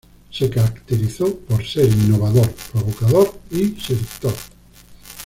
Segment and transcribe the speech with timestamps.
[0.31, 4.33] Se caracterizó por ser innovador, provocador y seductor.